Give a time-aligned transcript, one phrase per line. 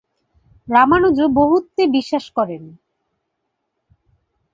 [0.67, 2.63] রামানুজ বহুত্বে বিশ্বাস করেন।